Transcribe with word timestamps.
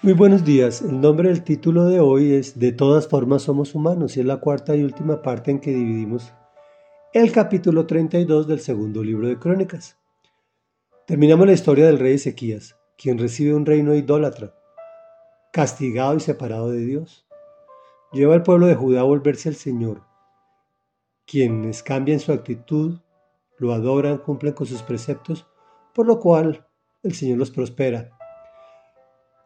Muy 0.00 0.12
buenos 0.12 0.44
días. 0.44 0.80
El 0.80 1.00
nombre 1.00 1.28
del 1.28 1.42
título 1.42 1.86
de 1.86 1.98
hoy 1.98 2.32
es 2.32 2.56
De 2.56 2.70
todas 2.70 3.08
formas 3.08 3.42
somos 3.42 3.74
humanos 3.74 4.16
y 4.16 4.20
es 4.20 4.26
la 4.26 4.36
cuarta 4.36 4.76
y 4.76 4.84
última 4.84 5.22
parte 5.22 5.50
en 5.50 5.58
que 5.58 5.72
dividimos 5.72 6.32
el 7.12 7.32
capítulo 7.32 7.84
32 7.84 8.46
del 8.46 8.60
segundo 8.60 9.02
libro 9.02 9.26
de 9.26 9.40
Crónicas. 9.40 9.98
Terminamos 11.04 11.48
la 11.48 11.52
historia 11.52 11.86
del 11.86 11.98
rey 11.98 12.14
Ezequías, 12.14 12.76
quien 12.96 13.18
recibe 13.18 13.54
un 13.54 13.66
reino 13.66 13.92
idólatra, 13.92 14.54
castigado 15.52 16.14
y 16.14 16.20
separado 16.20 16.70
de 16.70 16.78
Dios. 16.78 17.26
Lleva 18.12 18.34
al 18.34 18.44
pueblo 18.44 18.66
de 18.66 18.76
Judá 18.76 19.00
a 19.00 19.02
volverse 19.02 19.48
al 19.48 19.56
Señor, 19.56 20.04
quienes 21.26 21.82
cambian 21.82 22.20
su 22.20 22.30
actitud, 22.30 23.00
lo 23.58 23.72
adoran, 23.72 24.18
cumplen 24.18 24.52
con 24.52 24.68
sus 24.68 24.82
preceptos, 24.82 25.48
por 25.92 26.06
lo 26.06 26.20
cual 26.20 26.68
el 27.02 27.14
Señor 27.14 27.38
los 27.38 27.50
prospera 27.50 28.16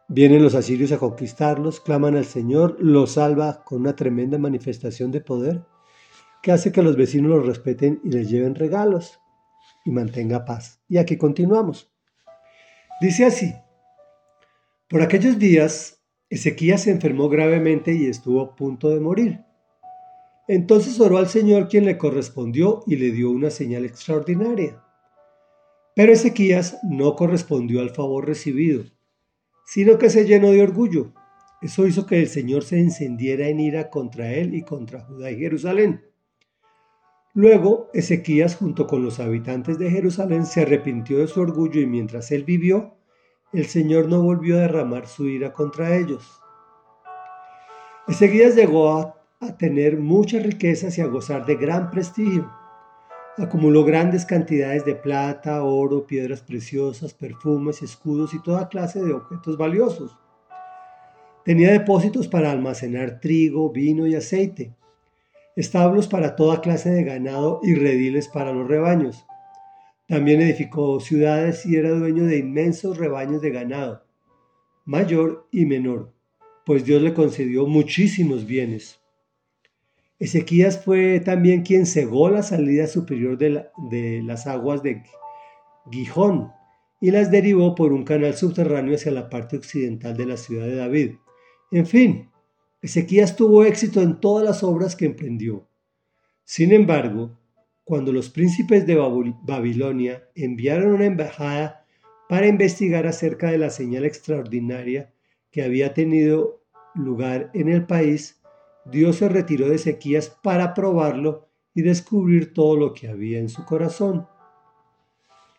Vienen 0.09 0.43
los 0.43 0.53
asirios 0.53 0.91
a 0.91 0.97
conquistarlos, 0.97 1.79
claman 1.79 2.15
al 2.15 2.25
Señor, 2.25 2.77
los 2.79 3.13
salva 3.13 3.63
con 3.63 3.81
una 3.81 3.95
tremenda 3.95 4.37
manifestación 4.37 5.11
de 5.11 5.21
poder 5.21 5.63
que 6.41 6.51
hace 6.51 6.73
que 6.73 6.83
los 6.83 6.97
vecinos 6.97 7.31
los 7.31 7.45
respeten 7.45 8.01
y 8.03 8.09
les 8.09 8.29
lleven 8.29 8.53
regalos 8.53 9.19
y 9.85 9.91
mantenga 9.91 10.43
paz. 10.43 10.81
Y 10.89 10.97
aquí 10.97 11.17
continuamos. 11.17 11.89
Dice 12.99 13.25
así, 13.25 13.53
por 14.89 15.01
aquellos 15.01 15.39
días 15.39 16.03
Ezequías 16.29 16.83
se 16.83 16.91
enfermó 16.91 17.29
gravemente 17.29 17.93
y 17.93 18.07
estuvo 18.07 18.41
a 18.41 18.55
punto 18.55 18.89
de 18.89 18.99
morir. 18.99 19.39
Entonces 20.47 20.99
oró 20.99 21.17
al 21.17 21.27
Señor 21.27 21.69
quien 21.69 21.85
le 21.85 21.97
correspondió 21.97 22.83
y 22.85 22.97
le 22.97 23.11
dio 23.11 23.29
una 23.29 23.49
señal 23.49 23.85
extraordinaria. 23.85 24.83
Pero 25.95 26.11
Ezequías 26.11 26.79
no 26.83 27.15
correspondió 27.15 27.79
al 27.81 27.91
favor 27.91 28.27
recibido 28.27 28.83
sino 29.65 29.97
que 29.97 30.09
se 30.09 30.25
llenó 30.25 30.51
de 30.51 30.61
orgullo. 30.61 31.13
Eso 31.61 31.87
hizo 31.87 32.05
que 32.05 32.19
el 32.19 32.27
Señor 32.27 32.63
se 32.63 32.79
encendiera 32.79 33.47
en 33.47 33.59
ira 33.59 33.89
contra 33.89 34.33
él 34.33 34.53
y 34.53 34.63
contra 34.63 35.01
Judá 35.01 35.31
y 35.31 35.37
Jerusalén. 35.37 36.03
Luego 37.33 37.89
Ezequías 37.93 38.55
junto 38.55 38.85
con 38.85 39.03
los 39.03 39.19
habitantes 39.19 39.79
de 39.79 39.89
Jerusalén 39.89 40.45
se 40.45 40.61
arrepintió 40.61 41.19
de 41.19 41.27
su 41.27 41.41
orgullo 41.41 41.81
y 41.81 41.87
mientras 41.87 42.31
él 42.31 42.43
vivió, 42.43 42.95
el 43.53 43.65
Señor 43.65 44.07
no 44.07 44.21
volvió 44.21 44.57
a 44.57 44.61
derramar 44.61 45.07
su 45.07 45.27
ira 45.27 45.53
contra 45.53 45.95
ellos. 45.95 46.39
Ezequías 48.07 48.55
llegó 48.55 48.91
a, 48.91 49.15
a 49.39 49.57
tener 49.57 49.97
muchas 49.97 50.43
riquezas 50.43 50.97
y 50.97 51.01
a 51.01 51.07
gozar 51.07 51.45
de 51.45 51.55
gran 51.55 51.89
prestigio. 51.89 52.51
Acumuló 53.37 53.83
grandes 53.83 54.25
cantidades 54.25 54.85
de 54.85 54.93
plata, 54.93 55.63
oro, 55.63 56.05
piedras 56.05 56.41
preciosas, 56.41 57.15
perfumes, 57.15 57.81
escudos 57.81 58.35
y 58.35 58.41
toda 58.43 58.69
clase 58.69 59.01
de 59.01 59.11
objetos 59.11 59.57
valiosos. 59.57 60.15
Tenía 61.43 61.71
depósitos 61.71 62.27
para 62.27 62.51
almacenar 62.51 63.19
trigo, 63.19 63.71
vino 63.71 64.05
y 64.05 64.13
aceite, 64.13 64.75
establos 65.55 66.07
para 66.07 66.35
toda 66.35 66.61
clase 66.61 66.91
de 66.91 67.03
ganado 67.03 67.59
y 67.63 67.73
rediles 67.73 68.27
para 68.27 68.53
los 68.53 68.67
rebaños. 68.67 69.25
También 70.07 70.39
edificó 70.41 70.99
ciudades 70.99 71.65
y 71.65 71.75
era 71.75 71.89
dueño 71.89 72.25
de 72.25 72.37
inmensos 72.37 72.99
rebaños 72.99 73.41
de 73.41 73.49
ganado, 73.49 74.05
mayor 74.85 75.47
y 75.51 75.65
menor, 75.65 76.13
pues 76.65 76.85
Dios 76.85 77.01
le 77.01 77.15
concedió 77.15 77.65
muchísimos 77.65 78.45
bienes. 78.45 79.02
Ezequías 80.23 80.81
fue 80.81 81.19
también 81.19 81.63
quien 81.63 81.85
cegó 81.85 82.29
la 82.29 82.43
salida 82.43 82.87
superior 82.87 83.37
de, 83.37 84.21
las 84.23 84.47
aguas 84.47 84.81
de 84.81 85.03
Gijón 85.91 86.49
y 87.01 87.11
las 87.11 87.29
derivó 87.29 87.75
por 87.75 87.91
un 87.91 88.05
canal 88.05 88.33
subterráneo 88.33 88.95
hacia 88.95 89.11
la 89.11 89.29
parte 89.29 89.57
occidental 89.57 90.15
de 90.15 90.25
la 90.25 90.37
ciudad 90.37 90.65
de 90.65 90.77
David. 90.77 91.15
En 91.71 91.85
fin, 91.85 92.29
Ezequías 92.81 93.35
tuvo 93.35 93.65
éxito 93.65 94.01
en 94.01 94.21
todas 94.21 94.45
las 94.45 94.63
obras 94.63 94.95
que 94.95 95.07
emprendió. 95.07 95.67
Sin 96.45 96.71
embargo, 96.71 97.37
cuando 97.83 98.13
los 98.13 98.29
príncipes 98.29 98.87
de 98.87 98.95
Babilonia 98.95 100.23
enviaron 100.35 100.93
una 100.93 101.05
embajada 101.05 101.85
para 102.29 102.47
investigar 102.47 103.07
acerca 103.07 103.51
de 103.51 103.57
la 103.57 103.69
señal 103.69 104.05
extraordinaria 104.05 105.11
que 105.51 105.63
había 105.63 105.93
tenido 105.93 106.63
lugar 106.95 107.51
en 107.53 107.67
el 107.67 107.85
país, 107.85 108.41
Dios 108.85 109.17
se 109.17 109.29
retiró 109.29 109.69
de 109.69 109.75
Ezequías 109.75 110.29
para 110.41 110.73
probarlo 110.73 111.47
y 111.73 111.81
descubrir 111.81 112.53
todo 112.53 112.75
lo 112.77 112.93
que 112.93 113.07
había 113.07 113.39
en 113.39 113.49
su 113.49 113.65
corazón. 113.65 114.27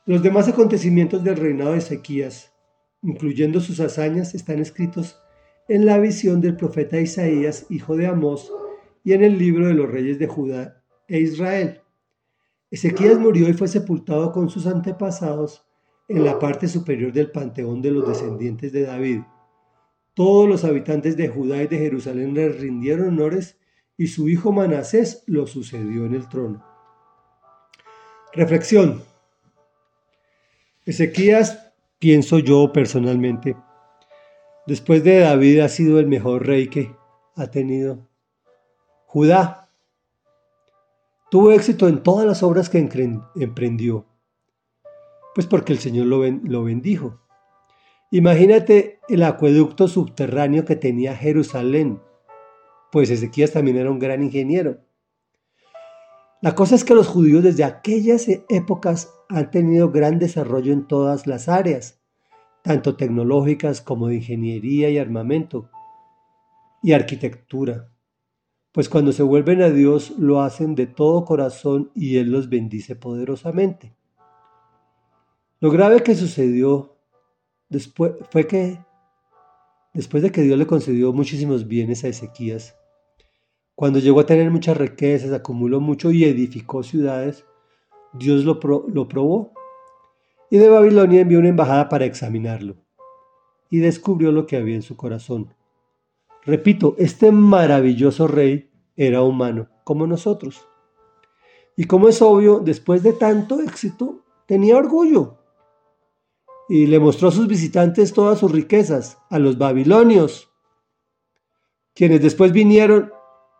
Los 0.06 0.22
demás 0.22 0.48
acontecimientos 0.48 1.24
del 1.24 1.36
reinado 1.36 1.72
de 1.72 1.78
Ezequías, 1.78 2.52
incluyendo 3.02 3.60
sus 3.60 3.80
hazañas, 3.80 4.34
están 4.34 4.58
escritos 4.58 5.18
en 5.68 5.86
la 5.86 5.98
visión 5.98 6.40
del 6.40 6.56
profeta 6.56 7.00
Isaías, 7.00 7.66
hijo 7.70 7.96
de 7.96 8.06
Amós, 8.06 8.52
y 9.02 9.12
en 9.14 9.24
el 9.24 9.38
libro 9.38 9.66
de 9.66 9.74
los 9.74 9.90
reyes 9.90 10.18
de 10.18 10.26
Judá 10.26 10.82
e 11.08 11.20
Israel. 11.20 11.80
Ezequías 12.70 13.18
murió 13.18 13.48
y 13.48 13.54
fue 13.54 13.68
sepultado 13.68 14.32
con 14.32 14.50
sus 14.50 14.66
antepasados 14.66 15.66
en 16.08 16.24
la 16.24 16.38
parte 16.38 16.68
superior 16.68 17.12
del 17.12 17.30
panteón 17.30 17.80
de 17.80 17.90
los 17.90 18.06
descendientes 18.06 18.72
de 18.72 18.82
David 18.82 19.20
todos 20.14 20.48
los 20.48 20.64
habitantes 20.64 21.16
de 21.16 21.28
Judá 21.28 21.62
y 21.62 21.66
de 21.66 21.78
Jerusalén 21.78 22.34
le 22.34 22.48
rindieron 22.48 23.08
honores 23.08 23.58
y 23.96 24.06
su 24.06 24.28
hijo 24.28 24.52
Manasés 24.52 25.24
lo 25.26 25.46
sucedió 25.46 26.06
en 26.06 26.14
el 26.14 26.28
trono. 26.28 26.64
Reflexión. 28.32 29.02
Ezequías, 30.86 31.72
pienso 31.98 32.38
yo 32.38 32.72
personalmente, 32.72 33.56
después 34.66 35.02
de 35.02 35.20
David 35.20 35.60
ha 35.60 35.68
sido 35.68 35.98
el 35.98 36.06
mejor 36.06 36.46
rey 36.46 36.68
que 36.68 36.94
ha 37.36 37.46
tenido 37.46 38.08
Judá. 39.06 39.70
Tuvo 41.30 41.52
éxito 41.52 41.88
en 41.88 42.02
todas 42.02 42.26
las 42.26 42.42
obras 42.42 42.68
que 42.68 42.78
emprendió, 42.78 44.06
pues 45.34 45.46
porque 45.46 45.72
el 45.72 45.78
Señor 45.78 46.06
lo, 46.06 46.24
lo 46.24 46.64
bendijo. 46.64 47.23
Imagínate 48.14 49.00
el 49.08 49.24
acueducto 49.24 49.88
subterráneo 49.88 50.64
que 50.64 50.76
tenía 50.76 51.16
Jerusalén, 51.16 52.00
pues 52.92 53.10
Ezequías 53.10 53.50
también 53.50 53.76
era 53.76 53.90
un 53.90 53.98
gran 53.98 54.22
ingeniero. 54.22 54.78
La 56.40 56.54
cosa 56.54 56.76
es 56.76 56.84
que 56.84 56.94
los 56.94 57.08
judíos 57.08 57.42
desde 57.42 57.64
aquellas 57.64 58.28
épocas 58.48 59.12
han 59.28 59.50
tenido 59.50 59.90
gran 59.90 60.20
desarrollo 60.20 60.72
en 60.72 60.86
todas 60.86 61.26
las 61.26 61.48
áreas, 61.48 62.04
tanto 62.62 62.94
tecnológicas 62.94 63.80
como 63.80 64.06
de 64.06 64.14
ingeniería 64.14 64.90
y 64.90 64.98
armamento 64.98 65.68
y 66.84 66.92
arquitectura. 66.92 67.90
Pues 68.70 68.88
cuando 68.88 69.10
se 69.10 69.24
vuelven 69.24 69.60
a 69.60 69.70
Dios 69.70 70.14
lo 70.18 70.40
hacen 70.40 70.76
de 70.76 70.86
todo 70.86 71.24
corazón 71.24 71.90
y 71.96 72.18
Él 72.18 72.30
los 72.30 72.48
bendice 72.48 72.94
poderosamente. 72.94 73.96
Lo 75.58 75.72
grave 75.72 76.04
que 76.04 76.14
sucedió 76.14 76.93
Después 77.74 78.12
fue 78.30 78.46
que, 78.46 78.78
después 79.94 80.22
de 80.22 80.30
que 80.30 80.42
Dios 80.42 80.56
le 80.56 80.64
concedió 80.64 81.12
muchísimos 81.12 81.66
bienes 81.66 82.04
a 82.04 82.08
Ezequías, 82.08 82.76
cuando 83.74 83.98
llegó 83.98 84.20
a 84.20 84.26
tener 84.26 84.48
muchas 84.52 84.76
riquezas, 84.76 85.32
acumuló 85.32 85.80
mucho 85.80 86.12
y 86.12 86.22
edificó 86.22 86.84
ciudades, 86.84 87.44
Dios 88.12 88.44
lo, 88.44 88.60
lo 88.86 89.08
probó. 89.08 89.52
Y 90.50 90.58
de 90.58 90.68
Babilonia 90.68 91.22
envió 91.22 91.40
una 91.40 91.48
embajada 91.48 91.88
para 91.88 92.04
examinarlo. 92.04 92.76
Y 93.70 93.78
descubrió 93.78 94.30
lo 94.30 94.46
que 94.46 94.56
había 94.56 94.76
en 94.76 94.82
su 94.82 94.96
corazón. 94.96 95.52
Repito, 96.44 96.94
este 96.96 97.32
maravilloso 97.32 98.28
rey 98.28 98.70
era 98.94 99.22
humano, 99.22 99.68
como 99.82 100.06
nosotros. 100.06 100.64
Y 101.76 101.86
como 101.86 102.08
es 102.08 102.22
obvio, 102.22 102.60
después 102.60 103.02
de 103.02 103.14
tanto 103.14 103.58
éxito, 103.58 104.22
tenía 104.46 104.76
orgullo 104.76 105.38
y 106.68 106.86
le 106.86 106.98
mostró 106.98 107.28
a 107.28 107.32
sus 107.32 107.46
visitantes 107.46 108.12
todas 108.12 108.38
sus 108.38 108.50
riquezas, 108.50 109.18
a 109.30 109.38
los 109.38 109.58
babilonios, 109.58 110.50
quienes 111.94 112.22
después 112.22 112.52
vinieron, 112.52 113.12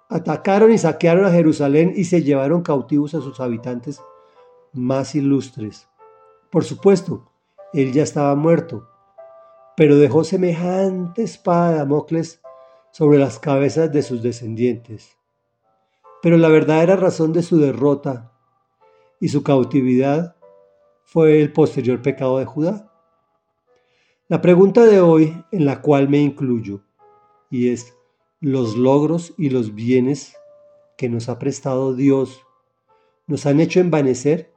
atacaron 0.08 0.72
y 0.72 0.78
saquearon 0.78 1.24
a 1.24 1.30
Jerusalén 1.30 1.92
y 1.94 2.04
se 2.04 2.22
llevaron 2.22 2.62
cautivos 2.62 3.14
a 3.14 3.20
sus 3.20 3.40
habitantes 3.40 4.00
más 4.72 5.14
ilustres. 5.14 5.88
Por 6.50 6.64
supuesto, 6.64 7.30
él 7.72 7.92
ya 7.92 8.02
estaba 8.02 8.34
muerto, 8.34 8.88
pero 9.76 9.96
dejó 9.96 10.24
semejante 10.24 11.22
espada 11.22 11.72
de 11.72 11.78
Damocles 11.78 12.40
sobre 12.92 13.18
las 13.18 13.38
cabezas 13.38 13.92
de 13.92 14.02
sus 14.02 14.22
descendientes. 14.22 15.16
Pero 16.22 16.36
la 16.38 16.48
verdadera 16.48 16.96
razón 16.96 17.32
de 17.32 17.42
su 17.42 17.58
derrota 17.58 18.32
y 19.20 19.28
su 19.28 19.42
cautividad 19.42 20.36
fue 21.02 21.40
el 21.40 21.52
posterior 21.52 22.02
pecado 22.02 22.38
de 22.38 22.44
Judá. 22.44 22.93
La 24.26 24.40
pregunta 24.40 24.86
de 24.86 25.02
hoy, 25.02 25.44
en 25.52 25.66
la 25.66 25.82
cual 25.82 26.08
me 26.08 26.16
incluyo, 26.16 26.80
y 27.50 27.68
es, 27.68 27.94
¿los 28.40 28.74
logros 28.74 29.34
y 29.36 29.50
los 29.50 29.74
bienes 29.74 30.34
que 30.96 31.10
nos 31.10 31.28
ha 31.28 31.38
prestado 31.38 31.94
Dios 31.94 32.40
nos 33.26 33.44
han 33.44 33.60
hecho 33.60 33.80
envanecer? 33.80 34.54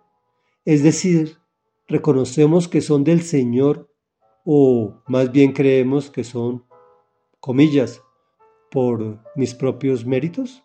Es 0.63 0.83
decir, 0.83 1.39
¿reconocemos 1.85 2.69
que 2.69 2.79
son 2.79 3.03
del 3.03 3.23
Señor 3.23 3.93
o 4.45 5.03
más 5.05 5.33
bien 5.33 5.51
creemos 5.51 6.09
que 6.09 6.23
son 6.23 6.65
comillas, 7.41 8.01
por 8.71 9.19
mis 9.35 9.53
propios 9.53 10.05
méritos? 10.05 10.63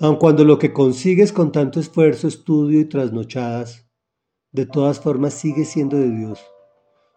Aun 0.00 0.16
cuando 0.16 0.44
lo 0.44 0.58
que 0.58 0.74
consigues 0.74 1.32
con 1.32 1.50
tanto 1.50 1.80
esfuerzo, 1.80 2.28
estudio 2.28 2.78
y 2.78 2.84
trasnochadas, 2.84 3.88
de 4.52 4.66
todas 4.66 5.00
formas 5.00 5.32
sigue 5.32 5.64
siendo 5.64 5.96
de 5.96 6.10
Dios, 6.10 6.38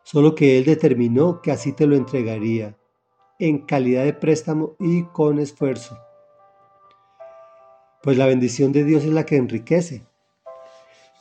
solo 0.03 0.36
que 0.36 0.57
Él 0.57 0.65
determinó 0.65 1.42
que 1.42 1.51
así 1.51 1.74
te 1.74 1.88
lo 1.88 1.95
entregaría, 1.95 2.77
en 3.39 3.65
calidad 3.65 4.03
de 4.03 4.13
préstamo 4.13 4.75
y 4.80 5.03
con 5.06 5.39
esfuerzo. 5.39 5.98
Pues 8.03 8.18
la 8.18 8.25
bendición 8.25 8.71
de 8.71 8.83
Dios 8.83 9.03
es 9.03 9.12
la 9.12 9.25
que 9.25 9.36
enriquece 9.36 10.06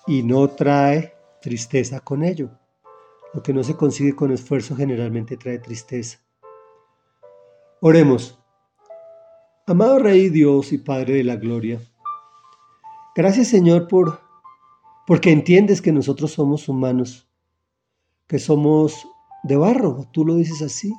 y 0.07 0.23
no 0.23 0.49
trae 0.49 1.15
tristeza 1.41 2.01
con 2.01 2.23
ello. 2.23 2.51
Lo 3.33 3.43
que 3.43 3.53
no 3.53 3.63
se 3.63 3.77
consigue 3.77 4.17
con 4.17 4.33
esfuerzo 4.33 4.75
generalmente 4.75 5.37
trae 5.37 5.59
tristeza. 5.59 6.19
Oremos. 7.81 8.39
Amado 9.67 9.99
Rey 10.01 10.31
Dios 10.31 10.73
y 10.73 10.79
Padre 10.79 11.15
de 11.15 11.25
la 11.25 11.37
Gloria, 11.37 11.81
gracias 13.15 13.49
Señor 13.49 13.87
por 13.87 14.21
porque 15.07 15.31
entiendes 15.31 15.81
que 15.81 15.93
nosotros 15.93 16.33
somos 16.33 16.69
humanos, 16.69 17.30
que 18.31 18.39
somos 18.39 19.09
de 19.43 19.57
barro, 19.57 20.07
tú 20.13 20.25
lo 20.25 20.37
dices 20.37 20.63
así, 20.63 20.95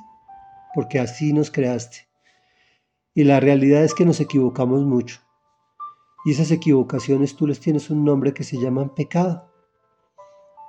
porque 0.76 1.00
así 1.00 1.32
nos 1.32 1.50
creaste. 1.50 2.00
Y 3.14 3.24
la 3.24 3.40
realidad 3.40 3.86
es 3.86 3.94
que 3.94 4.04
nos 4.04 4.20
equivocamos 4.20 4.82
mucho. 4.82 5.22
Y 6.26 6.34
esas 6.34 6.52
equivocaciones 6.52 7.38
tú 7.38 7.48
les 7.48 7.62
tienes 7.62 7.90
un 7.90 8.04
nombre 8.04 8.34
que 8.34 8.44
se 8.44 8.58
llama 8.58 8.94
pecado. 8.94 9.50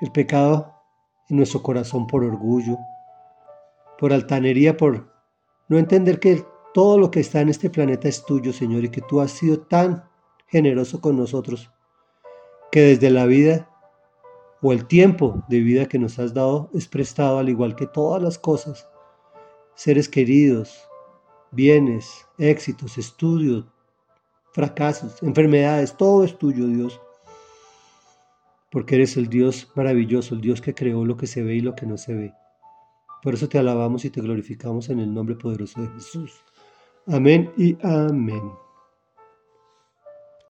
El 0.01 0.13
pecado 0.13 0.73
en 1.29 1.39
nuestro 1.39 1.65
corazón 1.65 2.07
por 2.07 2.23
orgullo, 2.23 2.79
por 3.99 4.13
altanería, 4.13 4.77
por 4.77 5.13
no 5.67 5.79
entender 5.79 6.21
que 6.21 6.45
todo 6.73 6.97
lo 6.97 7.11
que 7.11 7.19
está 7.19 7.41
en 7.41 7.49
este 7.49 7.71
planeta 7.71 8.07
es 8.07 8.25
tuyo, 8.25 8.53
Señor, 8.53 8.85
y 8.85 8.91
que 8.91 9.01
tú 9.01 9.21
has 9.21 9.33
sido 9.33 9.63
tan 9.63 10.05
generoso 10.47 11.01
con 11.01 11.17
nosotros, 11.17 11.73
que 12.71 12.83
desde 12.83 13.11
la 13.11 13.27
vida 13.27 13.69
o 14.63 14.73
el 14.73 14.87
tiempo 14.87 15.45
de 15.49 15.61
vida 15.61 15.87
que 15.87 15.99
nos 15.99 16.19
has 16.19 16.33
dado 16.33 16.71
es 16.73 16.87
prestado 16.87 17.39
al 17.39 17.49
igual 17.49 17.75
que 17.75 17.87
todas 17.87 18.23
las 18.23 18.39
cosas 18.39 18.89
seres 19.75 20.09
queridos, 20.09 20.89
bienes, 21.51 22.27
éxitos, 22.39 22.97
estudios, 22.97 23.67
fracasos, 24.53 25.23
enfermedades, 25.23 25.97
todo 25.97 26.25
es 26.25 26.39
tuyo, 26.39 26.67
Dios. 26.67 27.01
Porque 28.71 28.95
eres 28.95 29.17
el 29.17 29.29
Dios 29.29 29.71
maravilloso, 29.75 30.35
el 30.35 30.41
Dios 30.41 30.61
que 30.61 30.75
creó 30.75 31.05
lo 31.05 31.17
que 31.17 31.27
se 31.27 31.43
ve 31.43 31.57
y 31.57 31.61
lo 31.61 31.75
que 31.75 31.87
no 31.87 31.99
se 31.99 32.15
ve. 32.15 32.33
Por 33.23 33.35
eso 33.35 33.49
te 33.49 33.59
alabamos 33.59 34.05
y 34.05 34.11
te 34.11 34.21
glorificamos 34.21 34.89
en 34.89 35.01
el 35.01 35.13
nombre 35.13 35.35
poderoso 35.35 35.81
de 35.81 35.89
Jesús. 35.89 36.33
Amén 37.07 37.53
y 37.57 37.77
amén. 37.83 38.62